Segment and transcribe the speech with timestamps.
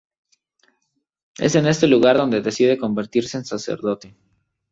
[1.37, 4.15] Es en este lugar donde decide convertirse en sacerdote.